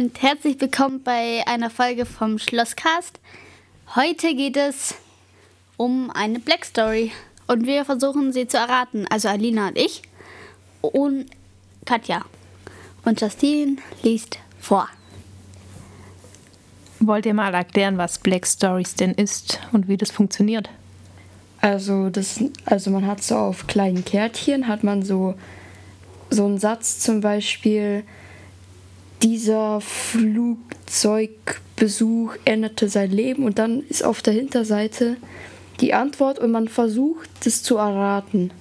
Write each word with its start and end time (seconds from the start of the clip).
und 0.00 0.22
herzlich 0.22 0.58
willkommen 0.58 1.02
bei 1.02 1.42
einer 1.46 1.68
Folge 1.68 2.06
vom 2.06 2.38
Schlosscast. 2.38 3.20
Heute 3.94 4.34
geht 4.34 4.56
es 4.56 4.94
um 5.76 6.10
eine 6.10 6.38
Black 6.40 6.64
Story 6.64 7.12
und 7.48 7.66
wir 7.66 7.84
versuchen 7.84 8.32
sie 8.32 8.48
zu 8.48 8.56
erraten. 8.56 9.06
Also 9.10 9.28
Alina 9.28 9.68
und 9.68 9.76
ich 9.76 10.00
und 10.80 11.26
Katja. 11.84 12.24
Und 13.04 13.20
Justine 13.20 13.76
liest 14.02 14.38
vor. 14.58 14.88
Wollt 17.00 17.26
ihr 17.26 17.34
mal 17.34 17.52
erklären, 17.52 17.98
was 17.98 18.20
Black 18.20 18.46
Stories 18.46 18.94
denn 18.94 19.12
ist 19.12 19.60
und 19.72 19.86
wie 19.86 19.98
das 19.98 20.10
funktioniert? 20.10 20.70
Also 21.60 22.08
das, 22.08 22.42
also 22.64 22.90
man 22.90 23.06
hat 23.06 23.22
so 23.22 23.36
auf 23.36 23.66
kleinen 23.66 24.02
Kärtchen 24.02 24.66
hat 24.66 24.82
man 24.82 25.02
so 25.02 25.34
so 26.30 26.46
einen 26.46 26.58
Satz 26.58 27.00
zum 27.00 27.20
Beispiel 27.20 28.04
dieser 29.22 29.80
Flugzeugbesuch 29.80 32.34
änderte 32.44 32.88
sein 32.88 33.10
Leben 33.10 33.44
und 33.44 33.58
dann 33.58 33.82
ist 33.88 34.04
auf 34.04 34.22
der 34.22 34.34
Hinterseite 34.34 35.16
die 35.80 35.94
Antwort 35.94 36.38
und 36.38 36.50
man 36.50 36.68
versucht 36.68 37.46
es 37.46 37.62
zu 37.62 37.76
erraten. 37.76 38.52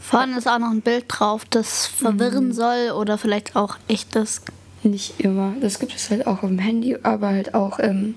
Vorne 0.00 0.36
ist 0.36 0.46
auch 0.46 0.58
noch 0.58 0.70
ein 0.70 0.82
Bild 0.82 1.06
drauf, 1.08 1.44
das 1.48 1.86
verwirren 1.86 2.52
soll 2.52 2.90
oder 2.90 3.16
vielleicht 3.16 3.56
auch 3.56 3.76
echtes. 3.88 4.42
Nicht 4.82 5.20
immer. 5.20 5.54
Das 5.60 5.78
gibt 5.78 5.94
es 5.94 6.10
halt 6.10 6.26
auch 6.26 6.42
auf 6.42 6.48
dem 6.48 6.58
Handy, 6.58 6.98
aber 7.02 7.28
halt 7.28 7.54
auch 7.54 7.78
ähm, 7.78 8.16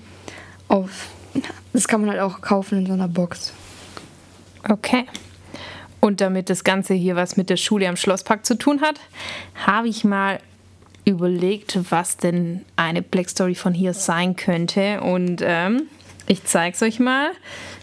auf. 0.68 1.08
Das 1.72 1.88
kann 1.88 2.02
man 2.02 2.10
halt 2.10 2.20
auch 2.20 2.42
kaufen 2.42 2.78
in 2.78 2.86
so 2.86 2.92
einer 2.92 3.08
Box. 3.08 3.54
Okay. 4.68 5.06
Und 6.00 6.20
damit 6.20 6.50
das 6.50 6.62
Ganze 6.62 6.94
hier 6.94 7.16
was 7.16 7.36
mit 7.36 7.48
der 7.48 7.56
Schule 7.56 7.88
am 7.88 7.96
Schlosspark 7.96 8.44
zu 8.44 8.56
tun 8.56 8.82
hat, 8.82 9.00
habe 9.54 9.88
ich 9.88 10.04
mal 10.04 10.40
überlegt, 11.08 11.78
was 11.90 12.16
denn 12.16 12.64
eine 12.76 13.02
Black 13.02 13.30
Story 13.30 13.54
von 13.54 13.74
hier 13.74 13.94
sein 13.94 14.36
könnte. 14.36 15.00
Und 15.00 15.40
ähm, 15.42 15.82
ich 16.26 16.44
zeige 16.44 16.76
es 16.76 16.82
euch 16.82 17.00
mal. 17.00 17.30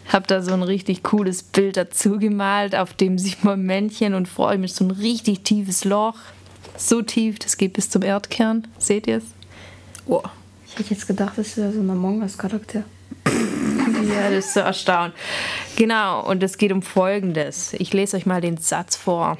Habe 0.08 0.28
da 0.28 0.42
so 0.42 0.54
ein 0.54 0.64
richtig 0.64 1.04
cooles 1.04 1.42
Bild 1.42 1.78
dazu 1.78 2.20
gemalt, 2.20 2.76
auf 2.76 2.94
dem 2.94 3.18
sieht 3.18 3.44
man 3.44 3.64
Männchen 3.64 4.14
und 4.14 4.28
vor 4.28 4.50
allem 4.50 4.64
ist 4.64 4.76
so 4.76 4.86
ein 4.86 4.92
richtig 4.92 5.42
tiefes 5.42 5.84
Loch. 5.84 6.18
So 6.78 7.02
tief, 7.02 7.40
das 7.40 7.58
geht 7.58 7.74
bis 7.74 7.90
zum 7.90 8.04
Erdkern. 8.04 8.68
Seht 8.78 9.08
ihr 9.08 9.18
es? 9.18 9.26
Oh. 10.06 10.22
Ich 10.68 10.80
hätte 10.80 10.94
jetzt 10.94 11.08
gedacht, 11.08 11.38
das 11.38 11.48
ist 11.48 11.56
so 11.56 11.62
ein 11.62 11.90
Among 11.90 12.22
Us-Charakter. 12.22 12.84
Ja, 14.08 14.30
das 14.30 14.46
ist 14.46 14.54
so 14.54 14.60
erstaunt. 14.60 15.14
Genau, 15.78 16.24
und 16.28 16.44
es 16.44 16.58
geht 16.58 16.72
um 16.72 16.82
Folgendes. 16.82 17.74
Ich 17.74 17.92
lese 17.92 18.18
euch 18.18 18.26
mal 18.26 18.42
den 18.42 18.58
Satz 18.58 18.96
vor. 18.96 19.38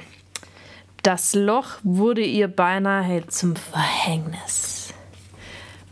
Das 1.06 1.36
Loch 1.36 1.76
wurde 1.84 2.24
ihr 2.24 2.48
beinahe 2.48 3.24
zum 3.28 3.54
Verhängnis. 3.54 4.92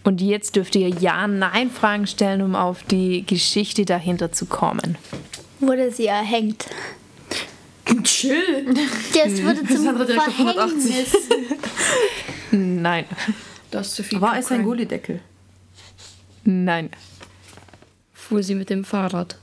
Und 0.02 0.20
jetzt 0.20 0.56
dürft 0.56 0.74
ihr 0.74 0.88
Ja-Nein-Fragen 0.88 2.08
stellen, 2.08 2.42
um 2.42 2.56
auf 2.56 2.82
die 2.82 3.24
Geschichte 3.24 3.84
dahinter 3.84 4.32
zu 4.32 4.46
kommen. 4.46 4.98
Wurde 5.60 5.92
sie 5.92 6.06
erhängt. 6.06 6.66
Chill. 8.02 8.74
Das 9.14 9.40
wurde 9.44 9.64
zum 9.64 9.86
180. 9.86 10.34
Verhängnis. 10.34 11.16
Nein. 12.50 13.04
Das 13.70 13.86
ist 13.86 13.94
zu 13.94 14.02
viel. 14.02 14.20
War 14.20 14.36
es 14.36 14.50
ein. 14.50 14.64
Gullideckel? 14.64 15.20
Nein. 16.42 16.90
Fuhr 18.12 18.42
sie 18.42 18.56
mit 18.56 18.68
dem 18.68 18.84
Fahrrad. 18.84 19.38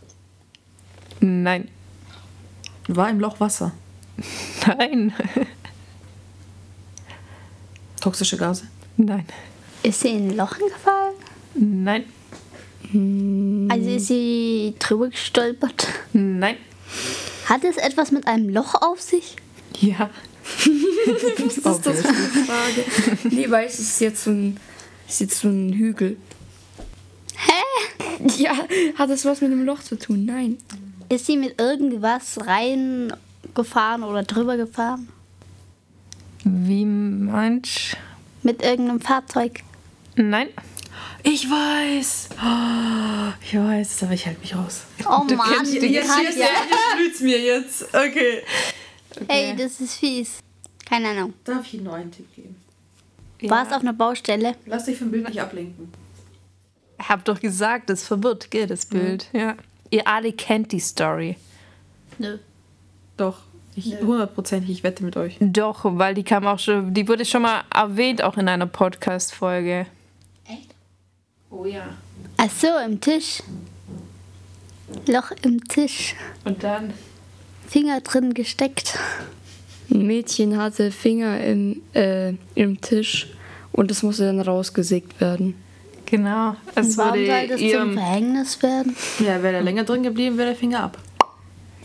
Nein. 1.22 1.70
War 2.90 3.10
im 3.10 3.22
Loch 3.22 3.40
Wasser? 3.40 3.72
Nein. 4.68 5.14
Toxische 8.02 8.36
Gase? 8.36 8.64
Nein. 8.98 9.26
Ist 9.84 10.02
sie 10.02 10.10
in 10.10 10.30
ein 10.32 10.38
Loch 10.38 10.58
gefallen? 10.58 11.16
Nein. 11.56 12.04
Also 13.72 13.90
ist 13.90 14.08
sie 14.08 14.74
drüber 14.80 15.10
gestolpert? 15.10 15.88
Nein. 16.14 16.58
Hat 17.46 17.64
es 17.64 17.78
etwas 17.78 18.12
mit 18.12 18.28
einem 18.28 18.50
Loch 18.50 18.76
auf 18.76 19.02
sich? 19.02 19.36
Ja. 19.80 20.10
Was 21.06 21.78
ist 21.78 21.86
das 21.86 22.02
für 22.02 22.08
eine 22.08 22.46
Frage? 22.46 22.86
nee, 23.30 23.50
weil 23.50 23.68
es 23.68 23.80
ist 23.80 24.02
jetzt 24.02 24.24
so 24.24 24.32
ein, 24.32 24.58
ist 25.08 25.22
jetzt 25.22 25.40
so 25.40 25.48
ein 25.48 25.74
Hügel. 25.74 26.18
Hä? 27.36 28.28
Ja, 28.38 28.54
hat 28.98 29.10
das 29.10 29.26
was 29.26 29.42
mit 29.42 29.52
dem 29.52 29.66
Loch 29.66 29.82
zu 29.82 29.98
tun? 29.98 30.26
Nein. 30.26 30.58
Ist 31.10 31.26
sie 31.26 31.38
mit 31.38 31.60
irgendwas 31.60 32.40
reingefahren 32.46 34.04
oder 34.04 34.24
drüber 34.24 34.58
gefahren? 34.58 35.08
Wie 36.44 36.86
manch? 36.86 37.96
Mit 38.44 38.64
irgendeinem 38.64 39.02
Fahrzeug? 39.02 39.62
Nein. 40.16 40.48
Ich 41.24 41.48
weiß! 41.50 42.30
Oh, 42.44 43.34
ich 43.46 43.56
weiß, 43.56 44.04
aber 44.04 44.14
ich 44.14 44.26
halte 44.26 44.42
mich 44.42 44.56
raus. 44.56 44.84
Oh 45.06 45.24
Du 45.28 45.36
Mann, 45.36 45.48
kennst 45.54 45.74
die 45.74 45.78
Jetzt, 45.78 46.10
jetzt, 46.20 46.38
jetzt 46.38 47.22
mir 47.22 47.40
jetzt. 47.40 47.84
Okay. 47.94 48.42
Hey, 49.28 49.56
das 49.56 49.80
ist 49.80 49.96
fies. 49.96 50.40
Keine 50.88 51.10
Ahnung. 51.10 51.34
Darf 51.44 51.72
ich 51.72 51.80
einen 51.80 52.12
Tipp 52.12 52.28
geben? 52.36 52.56
War 53.50 53.66
es 53.66 53.74
auf 53.74 53.82
einer 53.82 53.94
Baustelle? 53.94 54.56
Lass 54.66 54.86
dich 54.86 54.98
vom 54.98 55.12
Bild 55.12 55.28
nicht 55.28 55.42
ablenken. 55.42 55.92
Ich 57.00 57.10
hab 57.10 57.24
doch 57.26 57.40
gesagt, 57.40 57.90
das 57.90 58.04
verwirrt, 58.04 58.52
gell, 58.52 58.68
das 58.68 58.86
Bild. 58.86 59.28
Ja. 59.34 59.56
Ihr 59.90 60.08
alle 60.08 60.34
kennt 60.34 60.72
die 60.72 60.80
Story. 60.80 61.38
Nö. 62.18 62.38
Doch, 63.18 63.40
ich, 63.76 64.00
hundertprozentig, 64.02 64.70
ich 64.70 64.84
wette 64.84 65.04
mit 65.04 65.16
euch. 65.18 65.38
Doch, 65.40 65.82
weil 65.84 66.14
die 66.14 66.24
kam 66.24 66.46
auch 66.46 66.60
schon, 66.60 66.94
die 66.94 67.08
wurde 67.08 67.26
schon 67.26 67.42
mal 67.44 67.64
erwähnt, 67.74 68.22
auch 68.22 68.38
in 68.38 68.48
einer 68.48 68.66
Podcast-Folge. 68.66 69.86
Oh 71.52 71.66
ja. 71.66 71.84
Ach 72.38 72.50
so, 72.50 72.68
im 72.86 73.00
Tisch. 73.02 73.44
Loch 75.08 75.32
im 75.44 75.64
Tisch. 75.68 76.16
Und 76.46 76.64
dann? 76.64 76.94
Finger 77.68 78.02
drin 78.02 78.34
gesteckt. 78.34 78.98
Ein 79.90 80.08
Mädchen 80.08 80.58
hatte 80.58 80.92
Finger 80.92 81.44
im, 81.44 81.82
äh, 81.94 82.34
im 82.56 82.80
Tisch 82.80 83.28
und 83.74 83.92
es 83.92 84.04
musste 84.04 84.26
dann 84.26 84.40
rausgesägt 84.40 85.20
werden. 85.20 85.56
Genau. 86.06 86.56
Es 86.76 86.98
Warum 86.98 87.12
wurde 87.12 87.26
soll 87.26 87.48
das 87.48 87.60
zum 87.60 87.68
ihrem, 87.68 87.94
Verhängnis 87.94 88.64
werden? 88.64 88.96
Ja, 89.20 89.44
wäre 89.44 89.54
der 89.54 89.62
länger 89.62 89.84
drin 89.84 90.04
geblieben, 90.04 90.38
wäre 90.38 90.50
der 90.50 90.58
Finger 90.58 90.84
ab. 90.84 90.98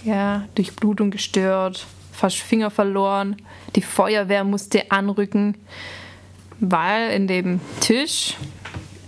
Ja, 0.05 0.45
durch 0.55 0.75
Blutung 0.77 1.11
gestört, 1.11 1.87
fast 2.12 2.39
Finger 2.39 2.71
verloren. 2.71 3.37
Die 3.75 3.83
Feuerwehr 3.83 4.45
musste 4.45 4.91
anrücken, 4.91 5.57
weil 6.61 7.11
in 7.11 7.27
dem 7.27 7.61
Tisch 7.81 8.34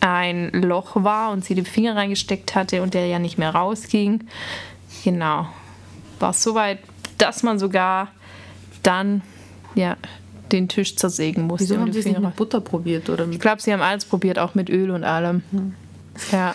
ein 0.00 0.50
Loch 0.52 1.02
war 1.02 1.32
und 1.32 1.44
sie 1.44 1.54
den 1.54 1.66
Finger 1.66 1.96
reingesteckt 1.96 2.54
hatte 2.54 2.82
und 2.82 2.94
der 2.94 3.06
ja 3.06 3.18
nicht 3.18 3.38
mehr 3.38 3.50
rausging. 3.50 4.24
Genau. 5.04 5.48
War 6.20 6.30
es 6.30 6.42
so 6.42 6.54
weit, 6.54 6.78
dass 7.18 7.42
man 7.42 7.58
sogar 7.58 8.08
dann 8.82 9.22
ja, 9.74 9.96
den 10.52 10.68
Tisch 10.68 10.96
zersägen 10.96 11.46
musste. 11.46 11.68
Wieso 11.68 11.80
haben 11.80 11.86
die 11.86 11.92
sie 11.92 11.98
es 12.00 12.04
Finger 12.04 12.20
mit 12.20 12.36
Butter 12.36 12.60
probiert? 12.60 13.08
Oder 13.08 13.28
Ich 13.28 13.40
glaube, 13.40 13.60
sie 13.60 13.72
haben 13.72 13.82
alles 13.82 14.04
probiert, 14.04 14.38
auch 14.38 14.54
mit 14.54 14.70
Öl 14.70 14.90
und 14.90 15.04
allem. 15.04 15.42
Ja, 16.32 16.54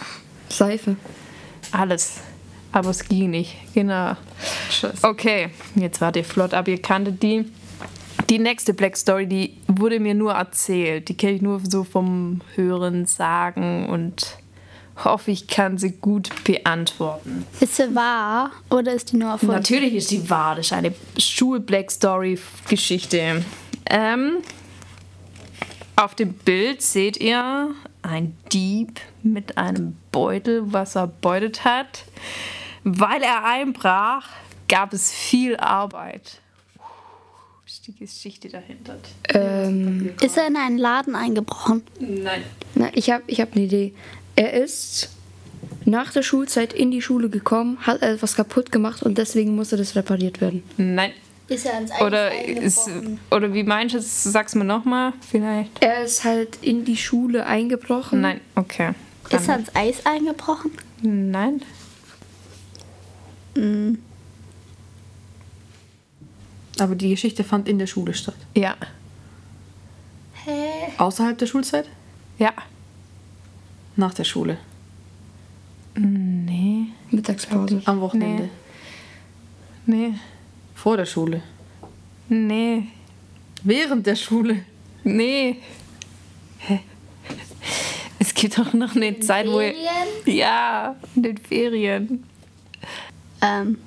Seife. 0.50 0.96
alles. 1.72 2.22
Aber 2.74 2.90
es 2.90 3.08
ging 3.08 3.30
nicht. 3.30 3.56
Genau. 3.74 4.18
Scheiße. 4.70 5.08
Okay, 5.08 5.50
jetzt 5.76 6.02
wart 6.02 6.18
ihr 6.18 6.26
flott 6.26 6.54
ab. 6.54 6.68
Ihr 6.68 6.82
kanntet 6.82 7.24
die. 7.24 7.46
Die 8.30 8.40
nächste 8.40 8.74
Black 8.74 8.98
Story, 8.98 9.28
die 9.28 9.58
wurde 9.68 10.00
mir 10.00 10.16
nur 10.16 10.34
erzählt. 10.34 11.08
Die 11.10 11.16
kenne 11.16 11.34
ich 11.34 11.42
nur 11.42 11.62
so 11.70 11.84
vom 11.84 12.42
Hören, 12.56 13.06
Sagen 13.06 13.88
und 13.90 14.38
hoffe, 15.04 15.32
ich 15.32 15.48
kann 15.48 15.78
sie 15.78 15.92
gut 15.92 16.30
beantworten. 16.44 17.46
Ist 17.60 17.76
sie 17.76 17.94
wahr 17.94 18.52
oder 18.70 18.94
ist 18.94 19.12
die 19.12 19.18
nur 19.18 19.32
erfunden? 19.32 19.56
Natürlich 19.56 19.94
ist 19.94 20.12
die 20.12 20.30
wahr. 20.30 20.56
Das 20.56 20.68
ist 20.68 20.74
eine 20.74 20.94
Schul-Black 21.18 21.92
Story-Geschichte. 21.92 23.44
Ähm, 23.90 24.38
auf 25.96 26.16
dem 26.16 26.34
Bild 26.34 26.82
seht 26.82 27.18
ihr 27.18 27.72
ein 28.02 28.36
Dieb 28.52 29.00
mit 29.22 29.58
einem 29.58 29.96
Beutel, 30.12 30.64
was 30.66 30.96
er 30.96 31.08
beutet 31.08 31.66
hat. 31.66 32.06
Weil 32.84 33.22
er 33.22 33.46
einbrach, 33.46 34.28
gab 34.68 34.94
es 34.94 35.12
viel 35.12 35.56
Arbeit. 35.58 36.40
Puh, 36.76 36.84
Ist 37.66 37.88
die 37.88 37.96
Geschichte 37.96 38.50
dahinter? 38.50 38.98
Ähm, 39.30 40.14
Ist 40.22 40.38
er 40.38 40.48
in 40.48 40.56
einen 40.58 40.78
Laden 40.78 41.16
eingebrochen? 41.16 41.84
Nein. 42.00 42.44
na, 42.76 42.90
ich 42.94 43.10
habe 43.10 43.24
ich 43.28 43.40
hab 43.42 43.54
eine 43.56 43.66
Idee. 43.66 43.94
Er 44.36 44.54
ist 44.54 45.10
nach 45.86 46.12
der 46.12 46.24
Schulzeit 46.24 46.74
in 46.74 46.92
die 46.92 47.02
Schule 47.02 47.30
gekommen, 47.30 47.78
hat 47.82 48.02
etwas 48.02 48.36
kaputt 48.36 48.72
gemacht 48.72 49.04
und 49.04 49.18
deswegen 49.18 49.56
musste 49.56 49.78
das 49.78 49.96
repariert 49.96 50.42
werden. 50.42 50.64
Nein. 50.78 51.12
Ist 51.50 51.66
er 51.66 51.78
ins 51.78 51.92
Eis 51.92 52.02
Oder, 52.02 52.46
ist, 52.46 52.90
oder 53.30 53.54
wie 53.54 53.64
meinst 53.64 53.94
du 53.96 54.00
es? 54.00 54.24
Sag's 54.24 54.56
mir 54.56 54.64
nochmal, 54.64 55.12
vielleicht. 55.30 55.72
Er 55.84 56.04
ist 56.04 56.24
halt 56.24 56.58
in 56.62 56.86
die 56.86 56.96
Schule 56.96 57.46
eingebrochen. 57.46 58.22
Nein, 58.22 58.40
okay. 58.56 58.92
Ist 59.30 59.50
er 59.50 59.58
ins 59.60 59.76
Eis 59.76 60.06
eingebrochen? 60.06 60.72
Nein. 61.02 61.62
Aber 66.80 66.96
die 66.96 67.10
Geschichte 67.10 67.44
fand 67.44 67.68
in 67.68 67.78
der 67.80 67.88
Schule 67.88 68.14
statt. 68.14 68.36
Ja. 68.56 68.76
Hä? 70.46 70.92
Außerhalb 70.98 71.38
der 71.38 71.46
Schulzeit? 71.46 71.88
Ja. 72.40 72.54
Nach 73.96 74.14
der 74.14 74.24
Schule? 74.24 74.58
Nee. 75.96 76.88
Mittagspause. 77.12 77.82
Am 77.86 78.02
Wochenende? 78.02 78.50
Nee. 79.86 80.14
Vor 80.74 80.98
der 80.98 81.06
Schule? 81.06 81.44
Nee. 82.28 82.88
Während 83.64 84.08
der 84.08 84.16
Schule? 84.16 84.66
Nee. 85.04 85.58
Hä? 86.58 86.80
Es 88.20 88.34
gibt 88.34 88.58
doch 88.58 88.74
noch 88.74 88.96
eine 88.96 89.20
Zeit, 89.20 89.48
wo 89.48 89.60
ihr. 89.60 89.74
Ferien? 89.74 90.38
Ja, 90.38 90.96
in 91.16 91.24
den 91.24 91.38
Ferien. 91.38 92.24
Ähm, 93.44 93.78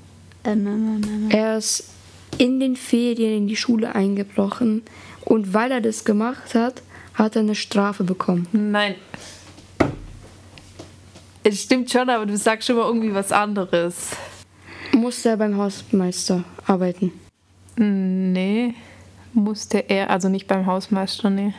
ähm, 0.45 0.67
ähm, 0.67 1.03
ähm, 1.05 1.31
Er 1.31 1.57
ist 1.57 1.91
in 2.39 2.61
den 2.61 2.77
Ferien 2.77 3.39
in 3.39 3.49
die 3.49 3.57
Schule 3.57 3.95
eingebrochen 3.95 4.83
und 5.25 5.55
weil 5.55 5.73
er 5.73 5.81
das 5.81 6.05
gemacht 6.05 6.55
hat, 6.55 6.83
hat 7.15 7.35
er 7.37 7.41
eine 7.41 7.55
Strafe 7.55 8.05
bekommen. 8.05 8.47
Nein. 8.53 8.95
Es 11.43 11.63
stimmt 11.63 11.91
schon, 11.91 12.11
aber 12.11 12.27
du 12.27 12.37
sagst 12.37 12.67
schon 12.67 12.77
mal 12.77 12.87
irgendwie 12.87 13.15
was 13.15 13.33
anderes. 13.33 14.11
Musste 14.93 15.31
er 15.31 15.37
beim 15.37 15.57
Hausmeister 15.57 16.45
arbeiten. 16.67 17.13
Nee. 17.77 18.75
Musste 19.33 19.79
er, 19.89 20.11
also 20.11 20.29
nicht 20.29 20.47
beim 20.47 20.67
Hausmeister, 20.67 21.31
nee. 21.31 21.55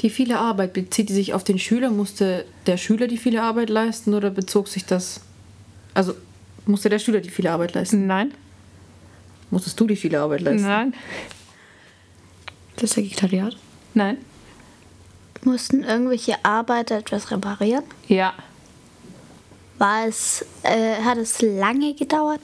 Die 0.00 0.10
viele 0.10 0.38
Arbeit, 0.38 0.72
bezieht 0.72 1.08
die 1.08 1.14
sich 1.14 1.34
auf 1.34 1.44
den 1.44 1.58
Schüler? 1.58 1.90
Musste 1.90 2.44
der 2.66 2.76
Schüler 2.76 3.06
die 3.06 3.18
viele 3.18 3.42
Arbeit 3.42 3.68
leisten 3.68 4.14
oder 4.14 4.30
bezog 4.30 4.68
sich 4.68 4.84
das. 4.84 5.20
Also, 5.94 6.14
musste 6.68 6.88
der 6.88 6.98
Schüler 6.98 7.20
die 7.20 7.30
viele 7.30 7.50
Arbeit 7.50 7.74
leisten? 7.74 8.06
Nein. 8.06 8.32
Musstest 9.50 9.80
du 9.80 9.86
die 9.86 9.96
viele 9.96 10.20
Arbeit 10.20 10.42
leisten? 10.42 10.66
Nein. 10.66 10.94
Das 12.76 12.92
Sekretariat. 12.92 13.56
Nein. 13.94 14.18
Mussten 15.42 15.82
irgendwelche 15.82 16.44
Arbeiter 16.44 16.98
etwas 16.98 17.30
reparieren? 17.30 17.84
Ja. 18.06 18.34
War 19.78 20.06
es, 20.06 20.44
äh, 20.62 21.02
hat 21.02 21.18
es 21.18 21.40
lange 21.40 21.94
gedauert? 21.94 22.40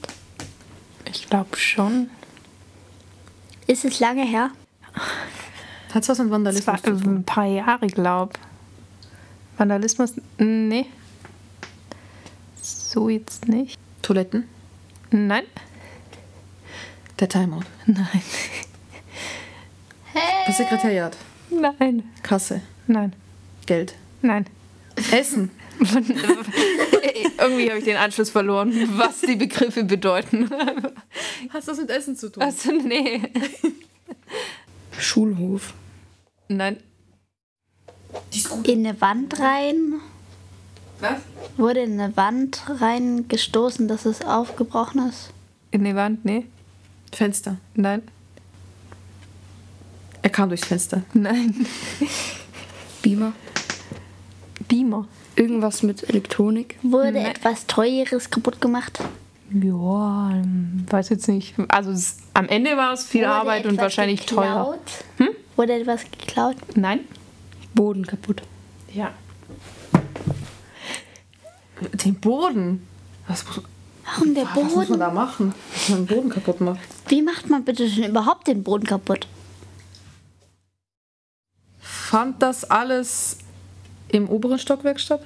Ich 1.05 1.29
glaube 1.29 1.57
schon. 1.57 2.09
Ist 3.67 3.85
es 3.85 4.01
lange 4.01 4.25
her? 4.25 4.51
Hat 5.93 6.03
es 6.03 6.09
was 6.09 6.19
mit 6.19 6.31
Vandalismus 6.31 6.67
war 6.67 6.83
zu 6.83 7.03
tun? 7.03 7.17
ein 7.17 7.25
paar 7.25 7.47
Jahre, 7.47 7.87
glaub. 7.87 8.39
Vandalismus? 9.57 10.15
Nee. 10.39 10.87
So 12.61 13.09
jetzt 13.09 13.49
nicht. 13.49 13.74
Toiletten? 14.05 14.47
Nein. 15.13 15.45
Der 17.19 17.27
Timeout? 17.27 17.63
Nein. 17.87 18.23
Das 20.47 20.59
Sekretariat? 20.59 21.17
Nein. 21.49 22.03
Kasse? 22.23 22.61
Nein. 22.87 23.15
Geld? 23.65 23.95
Nein. 24.21 24.45
Essen? 25.11 25.51
Irgendwie 27.39 27.71
habe 27.71 27.79
ich 27.79 27.85
den 27.85 27.97
Anschluss 27.97 28.29
verloren, 28.29 28.75
was 28.99 29.23
die 29.23 29.37
Begriffe 29.37 29.85
bedeuten. 29.85 30.51
Hast 31.49 31.69
das 31.69 31.79
mit 31.79 31.89
Essen 31.89 32.15
zu 32.15 32.31
tun? 32.31 32.43
Also, 32.43 32.73
nee. 32.73 33.23
Schulhof. 34.99 35.73
Nein. 36.49 36.77
In 38.65 38.87
eine 38.87 39.01
Wand 39.01 39.41
rein? 39.41 40.01
Was? 41.01 41.19
Wurde 41.57 41.81
in 41.81 42.01
eine 42.01 42.17
Wand 42.17 42.63
reingestoßen, 42.69 43.89
dass 43.89 44.07
es 44.07 44.23
aufgebrochen 44.23 45.09
ist? 45.09 45.31
In 45.71 45.85
die 45.85 45.95
Wand? 45.95 46.25
Nee. 46.25 46.47
Fenster. 47.13 47.57
Nein. 47.75 48.03
Er 50.23 50.31
kam 50.31 50.49
durchs 50.49 50.67
Fenster. 50.67 51.03
Nein. 51.13 51.67
Beamer. 53.03 53.33
Beamer. 54.69 55.07
Irgendwas 55.37 55.83
mit 55.83 56.09
Elektronik. 56.09 56.79
Wurde 56.83 57.13
Nee. 57.13 57.27
etwas 57.27 57.67
Teures 57.67 58.31
kaputt 58.31 58.61
gemacht? 58.61 59.01
Ja, 59.53 60.31
ähm, 60.33 60.87
weiß 60.89 61.11
jetzt 61.11 61.29
nicht. 61.29 61.55
Also 61.69 61.91
es, 61.91 62.17
am 62.35 62.49
Ende 62.49 62.77
war 62.77 62.93
es 62.93 63.05
viel 63.05 63.23
Wurde 63.23 63.33
Arbeit 63.33 63.67
und 63.67 63.77
wahrscheinlich 63.79 64.25
teuer. 64.27 64.77
geklaut? 65.19 65.35
Wurde 65.57 65.75
etwas 65.75 66.03
geklaut? 66.11 66.57
Nein? 66.77 67.01
Boden 67.75 68.07
kaputt. 68.07 68.43
Ja. 68.93 69.13
Den 71.81 72.15
Boden? 72.17 72.87
Was 73.27 73.45
muss, 73.47 73.61
Warum 74.05 74.35
der 74.35 74.45
was 74.47 74.55
muss 74.55 74.75
man 74.75 74.87
Boden? 74.87 75.01
da 75.01 75.11
machen? 75.11 75.55
Dass 75.73 75.89
man 75.89 76.07
den 76.07 76.17
Boden 76.17 76.31
kaputt 76.31 76.61
macht? 76.61 76.81
Wie 77.09 77.23
macht 77.23 77.49
man 77.51 77.65
bitte 77.65 77.89
schon 77.89 78.05
überhaupt 78.05 78.47
den 78.47 78.63
Boden 78.63 78.87
kaputt? 78.87 79.27
Fand 81.81 82.43
das 82.43 82.65
alles 82.71 83.39
im 84.09 84.29
oberen 84.29 84.59
Stockwerk 84.59 85.01
statt? 85.01 85.23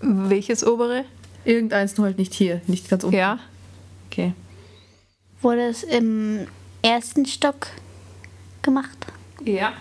Welches 0.00 0.64
obere? 0.66 1.04
Irgendeins 1.44 1.96
nur 1.96 2.06
halt 2.06 2.18
nicht 2.18 2.34
hier, 2.34 2.60
nicht 2.66 2.88
ganz 2.88 3.04
unten. 3.04 3.16
Ja. 3.16 3.38
Okay. 4.10 4.32
Wurde 5.40 5.66
es 5.66 5.82
im 5.82 6.46
ersten 6.82 7.26
Stock 7.26 7.66
gemacht? 8.62 9.06
Ja. 9.44 9.72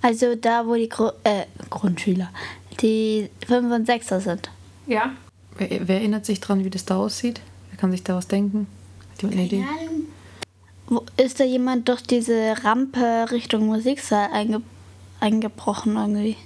Also 0.00 0.34
da, 0.34 0.66
wo 0.66 0.74
die 0.74 0.88
Gru 0.88 1.10
äh, 1.24 1.44
Grundschüler, 1.70 2.30
die 2.80 3.28
5 3.46 3.72
und 3.72 3.88
6er 3.88 4.20
sind. 4.20 4.50
Ja. 4.86 5.12
Wer, 5.58 5.88
wer 5.88 5.96
erinnert 5.96 6.26
sich 6.26 6.40
dran, 6.40 6.64
wie 6.64 6.70
das 6.70 6.84
da 6.84 6.96
aussieht? 6.96 7.40
Wer 7.70 7.78
kann 7.78 7.90
sich 7.92 8.02
da 8.02 8.16
was 8.16 8.28
denken? 8.28 8.66
Hat 9.12 9.22
jemand 9.22 9.38
eine 9.38 9.46
Idee? 9.46 9.64
Wo, 10.86 11.04
ist 11.16 11.40
da 11.40 11.44
jemand 11.44 11.88
durch 11.88 12.02
diese 12.02 12.54
Rampe 12.64 13.26
Richtung 13.30 13.66
Musiksaal 13.66 14.30
einge 14.32 14.62
eingebrochen 15.20 15.94
irgendwie? 15.96 16.36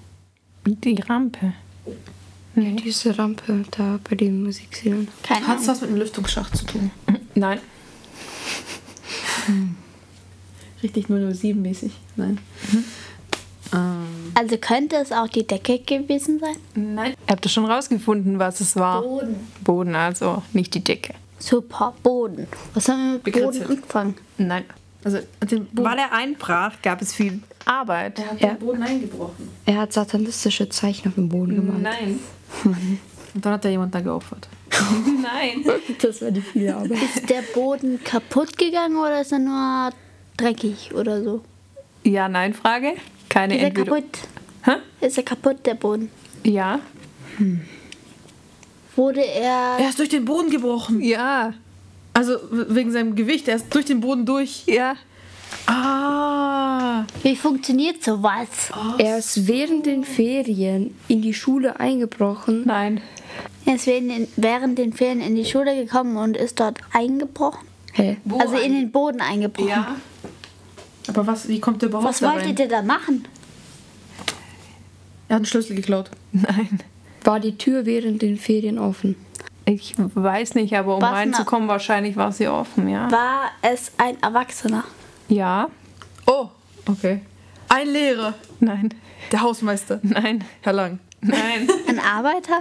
Die 0.66 1.00
Rampe. 1.00 1.54
Diese 2.54 3.18
Rampe 3.18 3.64
da 3.70 3.98
bei 4.08 4.16
den 4.16 4.42
Musiksälen. 4.42 5.08
Keine 5.22 5.46
Hat 5.46 5.58
es 5.58 5.64
Ahnung. 5.64 5.68
was 5.68 5.80
mit 5.82 5.90
einem 5.90 5.98
Lüftungsschacht 6.00 6.56
zu 6.56 6.64
tun? 6.66 6.90
Nein. 7.34 7.60
Richtig 10.82 11.06
007-mäßig? 11.06 11.92
Nein. 12.16 12.38
Ähm, 12.72 12.84
Also 14.38 14.58
könnte 14.58 14.96
es 14.96 15.12
auch 15.12 15.28
die 15.28 15.46
Decke 15.46 15.78
gewesen 15.78 16.38
sein? 16.40 16.56
Nein. 16.74 17.14
Habt 17.26 17.46
ihr 17.46 17.48
schon 17.48 17.64
rausgefunden, 17.64 18.38
was 18.38 18.60
es 18.60 18.76
war? 18.76 19.00
Boden. 19.00 19.36
Boden, 19.64 19.94
also 19.94 20.42
nicht 20.52 20.74
die 20.74 20.84
Decke. 20.84 21.14
Super, 21.38 21.94
Boden. 22.02 22.46
Was 22.74 22.86
haben 22.90 23.12
wir 23.12 23.20
mit 23.24 23.42
Boden 23.42 23.62
angefangen? 23.62 24.14
Nein. 24.36 24.64
also 25.04 25.18
hat 25.40 25.50
den 25.50 25.66
Weil 25.72 25.98
er 25.98 26.12
einbrach, 26.12 26.74
gab 26.82 27.00
es 27.00 27.14
viel 27.14 27.40
Arbeit. 27.64 28.18
er 28.18 28.30
hat 28.32 28.40
Ja. 28.42 28.48
den 28.48 28.58
Boden 28.58 28.82
eingebrochen. 28.82 29.48
Er 29.64 29.78
hat 29.78 29.94
satanistische 29.94 30.68
Zeichen 30.68 31.08
auf 31.08 31.14
dem 31.14 31.30
Boden 31.30 31.56
gemalt. 31.56 31.82
Nein. 31.82 32.20
Und 33.34 33.44
dann 33.44 33.54
hat 33.54 33.64
er 33.64 33.70
jemand 33.70 33.94
da 33.94 34.00
geopfert. 34.00 34.48
Nein. 35.22 35.64
Das 36.02 36.20
war 36.20 36.30
die 36.30 36.42
viele 36.42 36.76
Arbeit. 36.76 36.92
Ist 37.02 37.28
der 37.30 37.42
Boden 37.54 38.02
kaputt 38.04 38.56
gegangen 38.58 38.96
oder 38.98 39.20
ist 39.22 39.32
er 39.32 39.38
nur 39.38 39.90
dreckig 40.36 40.94
oder 40.94 41.22
so? 41.24 41.40
Ja, 42.02 42.28
nein, 42.28 42.54
Frage. 42.54 42.94
Keine 43.36 43.54
Ist 43.54 43.60
er 43.60 43.66
Entweder. 43.66 43.90
kaputt? 43.90 44.18
Hä? 44.64 45.06
Ist 45.06 45.18
er 45.18 45.22
kaputt, 45.22 45.66
der 45.66 45.74
Boden? 45.74 46.10
Ja. 46.42 46.80
Wurde 48.96 49.20
er. 49.20 49.76
Er 49.78 49.90
ist 49.90 49.98
durch 49.98 50.08
den 50.08 50.24
Boden 50.24 50.48
gebrochen. 50.48 51.02
Ja. 51.02 51.52
Also 52.14 52.38
wegen 52.50 52.92
seinem 52.92 53.14
Gewicht. 53.14 53.46
Er 53.48 53.56
ist 53.56 53.66
durch 53.74 53.84
den 53.84 54.00
Boden 54.00 54.24
durch. 54.24 54.64
Ja. 54.64 54.94
Ah. 55.66 57.04
Wie 57.22 57.36
funktioniert 57.36 58.02
sowas? 58.02 58.48
Er 58.96 59.18
ist 59.18 59.46
während 59.46 59.84
den 59.84 60.04
Ferien 60.04 60.96
in 61.06 61.20
die 61.20 61.34
Schule 61.34 61.78
eingebrochen. 61.78 62.62
Nein. 62.64 63.02
Er 63.66 63.74
ist 63.74 63.86
während 63.86 64.12
den, 64.12 64.28
während 64.36 64.78
den 64.78 64.94
Ferien 64.94 65.20
in 65.20 65.36
die 65.36 65.44
Schule 65.44 65.76
gekommen 65.76 66.16
und 66.16 66.38
ist 66.38 66.58
dort 66.58 66.78
eingebrochen. 66.94 67.68
Hä? 67.92 68.16
also 68.38 68.56
in 68.56 68.72
den 68.72 68.90
Boden 68.90 69.20
eingebrochen. 69.20 69.68
Ja. 69.68 69.96
Aber 71.08 71.26
was, 71.26 71.48
wie 71.48 71.60
kommt 71.60 71.82
der 71.82 71.88
überhaupt 71.88 72.08
Was 72.08 72.20
da 72.20 72.32
wolltet 72.32 72.48
rein? 72.48 72.56
ihr 72.58 72.68
da 72.68 72.82
machen? 72.82 73.26
Er 75.28 75.34
hat 75.34 75.40
einen 75.40 75.46
Schlüssel 75.46 75.76
geklaut. 75.76 76.10
Nein. 76.32 76.80
War 77.24 77.40
die 77.40 77.58
Tür 77.58 77.86
während 77.86 78.22
den 78.22 78.36
Ferien 78.38 78.78
offen? 78.78 79.16
Ich 79.64 79.94
weiß 79.96 80.54
nicht, 80.54 80.76
aber 80.76 80.96
um 80.96 81.02
Was 81.02 81.12
reinzukommen, 81.12 81.68
wahrscheinlich 81.68 82.14
war 82.14 82.30
sie 82.30 82.46
offen, 82.46 82.88
ja. 82.88 83.10
War 83.10 83.50
es 83.62 83.90
ein 83.96 84.20
Erwachsener? 84.22 84.84
Ja. 85.28 85.68
Oh, 86.26 86.48
okay. 86.88 87.20
Ein 87.68 87.88
Lehrer. 87.88 88.34
Nein. 88.60 88.90
Der 89.32 89.40
Hausmeister. 89.40 89.98
Nein. 90.02 90.44
Herr 90.60 90.72
Lang. 90.72 91.00
Nein. 91.20 91.68
Ein 91.88 91.98
Arbeiter? 91.98 92.60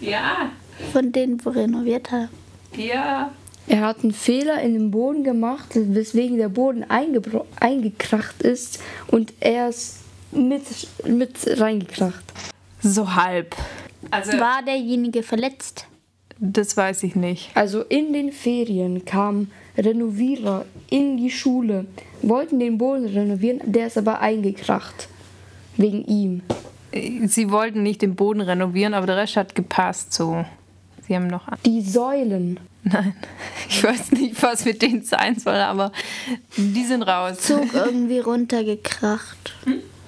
Ja. 0.00 0.50
Von 0.92 1.10
denen, 1.10 1.44
wo 1.44 1.50
renoviert 1.50 2.12
hat? 2.12 2.28
Ja. 2.76 3.30
Er 3.68 3.80
hat 3.80 4.02
einen 4.02 4.12
Fehler 4.12 4.60
in 4.62 4.74
dem 4.74 4.90
Boden 4.90 5.24
gemacht, 5.24 5.70
weswegen 5.74 6.36
der 6.36 6.48
Boden 6.48 6.84
eingekracht 6.88 8.42
ist 8.42 8.80
und 9.08 9.32
er 9.40 9.68
ist 9.68 9.98
mit, 10.30 10.62
mit 11.06 11.60
reingekracht. 11.60 12.24
So 12.80 13.14
halb. 13.14 13.56
Also. 14.10 14.32
War 14.38 14.62
derjenige 14.64 15.22
verletzt? 15.22 15.86
Das 16.38 16.76
weiß 16.76 17.02
ich 17.02 17.16
nicht. 17.16 17.50
Also 17.54 17.82
in 17.82 18.12
den 18.12 18.30
Ferien 18.30 19.04
kamen 19.04 19.50
Renovierer 19.78 20.64
in 20.88 21.16
die 21.16 21.30
Schule, 21.30 21.86
wollten 22.22 22.58
den 22.58 22.78
Boden 22.78 23.06
renovieren, 23.06 23.60
der 23.64 23.88
ist 23.88 23.98
aber 23.98 24.20
eingekracht. 24.20 25.08
Wegen 25.76 26.04
ihm. 26.06 26.42
Sie 27.26 27.50
wollten 27.50 27.82
nicht 27.82 28.00
den 28.00 28.14
Boden 28.14 28.40
renovieren, 28.40 28.94
aber 28.94 29.06
der 29.06 29.18
Rest 29.18 29.36
hat 29.36 29.54
gepasst 29.54 30.14
so. 30.14 30.44
Sie 31.06 31.14
haben 31.14 31.26
noch. 31.26 31.46
Die 31.64 31.82
Säulen. 31.82 32.58
Nein, 32.88 33.14
ich 33.68 33.82
weiß 33.82 34.12
nicht, 34.12 34.40
was 34.42 34.64
mit 34.64 34.80
denen 34.80 35.02
sein 35.02 35.38
soll, 35.38 35.56
aber 35.56 35.90
die 36.56 36.84
sind 36.84 37.02
raus. 37.02 37.38
Zug 37.40 37.66
irgendwie 37.74 38.20
runtergekracht. 38.20 39.54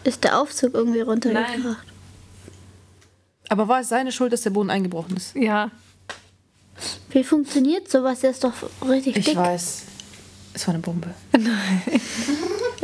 Ist 0.05 0.23
der 0.25 0.39
Aufzug 0.41 0.75
irgendwie 0.75 1.01
runtergekracht? 1.01 1.87
Aber 3.49 3.67
war 3.67 3.81
es 3.81 3.89
seine 3.89 4.13
Schuld, 4.13 4.33
dass 4.33 4.43
der 4.43 4.51
Boden 4.51 4.71
eingebrochen 4.71 5.17
ist? 5.17 5.35
Ja, 5.35 5.71
Wie 7.11 7.25
funktioniert 7.25 7.91
sowas? 7.91 8.21
Der 8.21 8.31
ist 8.31 8.45
doch 8.45 8.53
richtig 8.89 9.17
Ich 9.17 9.25
dick. 9.25 9.37
weiß. 9.37 9.83
Es 10.55 10.67
war 10.67 10.75
eine 10.75 10.83
Bombe. 10.83 11.15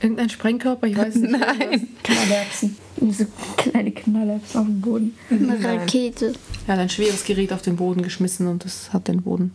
Irgendein 0.00 0.30
Sprengkörper, 0.30 0.86
ich 0.86 0.96
weiß 0.96 1.14
nicht. 1.16 1.30
nein. 1.32 1.88
Knallerbsen. 2.02 2.76
So 3.10 3.24
kleine 3.56 3.92
Knallerbsen 3.92 4.60
auf 4.60 4.66
dem 4.66 4.80
Boden. 4.80 5.14
Eine 5.30 5.62
Rakete. 5.64 6.32
Er 6.66 6.74
hat 6.74 6.80
ein 6.80 6.88
schweres 6.88 7.24
Gerät 7.24 7.52
auf 7.52 7.62
den 7.62 7.76
Boden 7.76 8.02
geschmissen 8.02 8.46
und 8.46 8.64
das 8.64 8.92
hat 8.92 9.08
den 9.08 9.22
Boden 9.22 9.52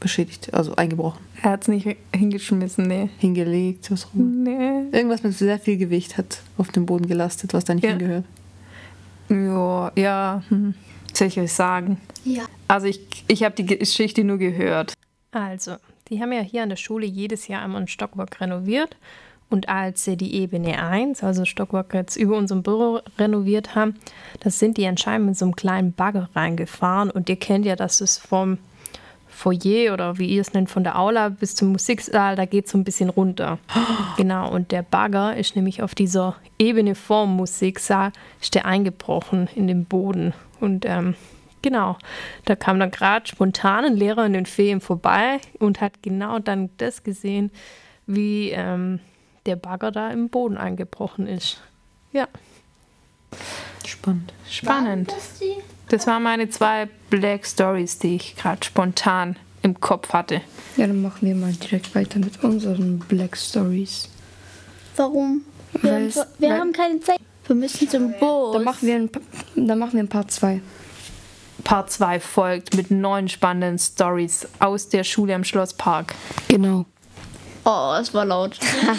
beschädigt, 0.00 0.52
also 0.54 0.76
eingebrochen. 0.76 1.20
Er 1.42 1.50
hat 1.52 1.62
es 1.62 1.68
nicht 1.68 1.96
hingeschmissen, 2.14 2.86
nee. 2.86 3.08
Hingelegt, 3.18 3.90
was 3.90 4.06
immer. 4.14 4.24
Nee. 4.50 4.96
Irgendwas 4.96 5.22
mit 5.22 5.32
sehr 5.34 5.58
viel 5.58 5.76
Gewicht 5.78 6.16
hat 6.18 6.40
auf 6.58 6.70
den 6.70 6.86
Boden 6.86 7.06
gelastet, 7.08 7.54
was 7.54 7.64
da 7.64 7.74
nicht 7.74 7.84
Ja. 7.84 7.90
hingehört. 7.90 8.24
Ja, 9.28 9.92
ja. 9.96 10.42
Hm. 10.48 10.74
Was 11.10 11.18
soll 11.18 11.28
ich 11.28 11.40
euch 11.40 11.52
sagen? 11.52 11.98
Ja. 12.24 12.42
Also 12.68 12.86
ich, 12.86 13.00
ich 13.28 13.42
habe 13.42 13.54
die 13.54 13.66
Geschichte 13.66 14.22
nur 14.22 14.38
gehört. 14.38 14.92
Also, 15.32 15.76
die 16.08 16.20
haben 16.20 16.32
ja 16.32 16.40
hier 16.40 16.62
an 16.62 16.68
der 16.68 16.76
Schule 16.76 17.06
jedes 17.06 17.48
Jahr 17.48 17.62
einmal 17.62 17.80
ein 17.82 17.88
Stockwerk 17.88 18.40
renoviert. 18.40 18.96
Und 19.48 19.68
als 19.68 20.04
sie 20.04 20.16
die 20.16 20.34
Ebene 20.34 20.82
1, 20.82 21.22
also 21.22 21.44
Stockwerk 21.44 21.94
jetzt 21.94 22.16
über 22.16 22.36
unserem 22.36 22.62
Büro 22.62 23.00
renoviert 23.18 23.74
haben, 23.74 23.94
das 24.40 24.58
sind 24.58 24.76
die 24.76 24.86
anscheinend 24.86 25.26
mit 25.26 25.38
so 25.38 25.44
einem 25.44 25.54
kleinen 25.54 25.92
Bagger 25.92 26.28
reingefahren. 26.34 27.10
Und 27.10 27.28
ihr 27.28 27.36
kennt 27.36 27.64
ja, 27.64 27.76
dass 27.76 28.00
es 28.00 28.18
vom 28.18 28.58
Foyer 29.36 29.92
oder 29.92 30.18
wie 30.18 30.26
ihr 30.26 30.40
es 30.40 30.54
nennt, 30.54 30.70
von 30.70 30.82
der 30.82 30.98
Aula 30.98 31.28
bis 31.28 31.54
zum 31.54 31.72
Musiksaal, 31.72 32.36
da 32.36 32.46
geht 32.46 32.64
es 32.64 32.72
so 32.72 32.78
ein 32.78 32.84
bisschen 32.84 33.10
runter. 33.10 33.58
Genau, 34.16 34.50
und 34.50 34.72
der 34.72 34.82
Bagger 34.82 35.36
ist 35.36 35.56
nämlich 35.56 35.82
auf 35.82 35.94
dieser 35.94 36.36
Ebene 36.58 36.94
vorm 36.94 37.36
Musiksaal, 37.36 38.12
ist 38.40 38.54
der 38.54 38.64
eingebrochen 38.64 39.48
in 39.54 39.66
den 39.66 39.84
Boden. 39.84 40.32
Und 40.58 40.86
ähm, 40.86 41.14
genau, 41.60 41.98
da 42.46 42.56
kam 42.56 42.80
dann 42.80 42.90
gerade 42.90 43.26
spontan 43.26 43.84
ein 43.84 43.96
Lehrer 43.96 44.24
in 44.24 44.32
den 44.32 44.46
Ferien 44.46 44.80
vorbei 44.80 45.38
und 45.58 45.82
hat 45.82 46.02
genau 46.02 46.38
dann 46.38 46.70
das 46.78 47.04
gesehen, 47.04 47.50
wie 48.06 48.52
ähm, 48.52 49.00
der 49.46 49.56
Bagger 49.56 49.90
da 49.90 50.10
im 50.10 50.28
Boden 50.28 50.56
eingebrochen 50.56 51.26
ist. 51.26 51.60
Ja, 52.12 52.28
Spannend. 53.84 54.32
spannend. 54.48 55.14
Das 55.88 56.06
waren 56.06 56.22
meine 56.22 56.48
zwei 56.50 56.88
Black 57.10 57.46
Stories, 57.46 57.98
die 57.98 58.16
ich 58.16 58.36
gerade 58.36 58.64
spontan 58.64 59.36
im 59.62 59.80
Kopf 59.80 60.12
hatte. 60.12 60.40
Ja, 60.76 60.86
dann 60.86 61.02
machen 61.02 61.26
wir 61.26 61.34
mal 61.34 61.52
direkt 61.52 61.94
weiter 61.94 62.18
mit 62.18 62.42
unseren 62.42 62.98
Black 63.00 63.36
Stories. 63.36 64.08
Warum? 64.96 65.42
Wir, 65.82 65.92
haben, 65.92 66.12
wir 66.38 66.58
haben 66.58 66.72
keine 66.72 67.00
Zeit. 67.00 67.20
Wir 67.46 67.56
müssen 67.56 67.88
zum 67.88 68.12
Boot. 68.18 68.56
Dann 68.56 68.64
machen 68.64 68.86
wir 68.88 68.96
ein, 68.96 69.10
dann 69.54 69.78
machen 69.78 69.92
wir 69.94 70.00
ein 70.00 70.08
Part 70.08 70.30
2. 70.30 70.60
Part 71.62 71.90
2 71.90 72.20
folgt 72.20 72.76
mit 72.76 72.90
neun 72.90 73.28
spannenden 73.28 73.78
Stories 73.78 74.48
aus 74.58 74.88
der 74.88 75.04
Schule 75.04 75.34
am 75.34 75.44
Schlosspark. 75.44 76.14
Genau. 76.48 76.86
Oh, 77.68 77.96
es 78.00 78.14
war 78.14 78.24
laut. 78.24 78.56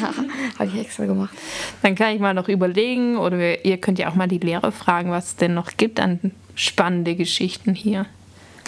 Habe 0.60 0.70
ich 0.70 0.76
extra 0.82 1.06
gemacht. 1.06 1.34
Dann 1.82 1.96
kann 1.96 2.14
ich 2.14 2.20
mal 2.20 2.34
noch 2.34 2.50
überlegen 2.50 3.18
oder 3.18 3.40
wir- 3.40 3.64
ihr 3.66 3.78
könnt 3.78 3.98
ja 3.98 4.10
auch 4.10 4.16
mal 4.16 4.28
die 4.28 4.40
Lehrer 4.40 4.74
fragen, 4.74 5.10
was 5.10 5.28
es 5.28 5.36
denn 5.38 5.54
noch 5.54 5.78
gibt 5.78 6.02
an 6.02 6.32
spannende 6.54 7.16
Geschichten 7.16 7.74
hier. 7.74 8.06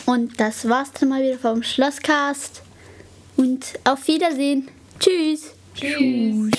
Und 0.05 0.39
das 0.39 0.69
war's 0.69 0.91
dann 0.93 1.09
mal 1.09 1.21
wieder 1.21 1.37
vom 1.37 1.63
Schlosscast. 1.63 2.61
Und 3.35 3.73
auf 3.83 4.07
Wiedersehen. 4.07 4.69
Tschüss. 4.99 5.53
Tschüss. 5.75 6.49